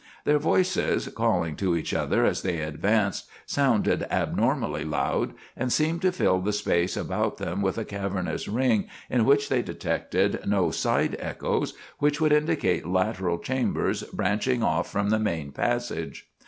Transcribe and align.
Their 0.25 0.39
voices, 0.39 1.09
calling 1.09 1.55
to 1.57 1.75
each 1.77 1.93
other 1.93 2.25
as 2.25 2.41
they 2.41 2.57
advanced, 2.57 3.29
sounded 3.45 4.07
abnormally 4.09 4.83
loud, 4.83 5.35
and 5.55 5.71
seemed 5.71 6.01
to 6.01 6.11
fill 6.11 6.41
the 6.41 6.53
space 6.53 6.97
about 6.97 7.37
them 7.37 7.61
with 7.61 7.77
a 7.77 7.85
cavernous 7.85 8.47
ring 8.47 8.87
in 9.11 9.25
which 9.25 9.47
they 9.47 9.61
detected 9.61 10.39
no 10.47 10.71
side 10.71 11.15
echoes 11.19 11.75
which 11.99 12.19
would 12.19 12.31
indicate 12.33 12.87
lateral 12.87 13.37
chambers 13.37 14.01
branching 14.05 14.63
off 14.63 14.91
from 14.91 15.11
the 15.11 15.19
main 15.19 15.51
passage. 15.51 16.27